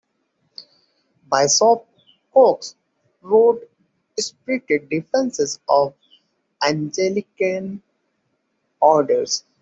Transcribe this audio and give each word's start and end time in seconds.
Bishop 1.31 1.85
Coxe 2.33 2.75
wrote 3.21 3.69
spirited 4.19 4.89
defences 4.89 5.59
of 5.69 5.93
Anglican 6.63 7.83
orders. 8.81 9.43